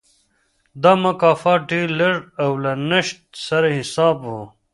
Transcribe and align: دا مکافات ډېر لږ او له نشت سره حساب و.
دا 0.81 0.91
مکافات 1.03 1.59
ډېر 1.71 1.87
لږ 1.99 2.17
او 2.43 2.51
له 2.63 2.71
نشت 2.89 3.19
سره 3.47 3.67
حساب 3.77 4.17
و. 4.25 4.33